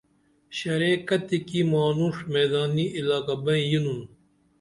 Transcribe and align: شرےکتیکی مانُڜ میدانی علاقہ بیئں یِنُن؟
شرےکتیکی 0.57 1.61
مانُڜ 1.71 2.15
میدانی 2.33 2.85
علاقہ 2.99 3.35
بیئں 3.43 3.65
یِنُن؟ 3.71 4.01